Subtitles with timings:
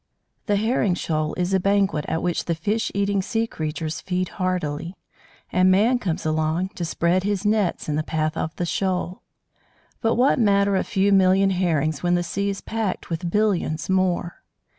[0.47, 4.95] The Herring shoal is a banquet at which the fish eating sea creatures feed heartily,
[5.51, 9.21] and man comes along, to spread his nets in the path of the shoal.
[10.01, 14.41] But what matter a few million Herrings when the sea is packed with billions more!